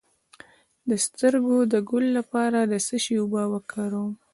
د 0.89 0.91
سترګو 1.05 1.57
د 1.73 1.73
ګل 1.89 2.05
لپاره 2.17 2.59
د 2.71 2.73
څه 2.85 2.95
شي 3.03 3.15
اوبه 3.21 3.43
وکاروم؟ 3.53 4.11